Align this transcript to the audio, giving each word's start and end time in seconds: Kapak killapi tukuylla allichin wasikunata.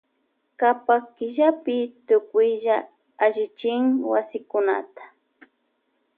Kapak 0.59 1.03
killapi 1.15 1.77
tukuylla 2.07 2.77
allichin 3.23 3.83
wasikunata. 4.11 5.03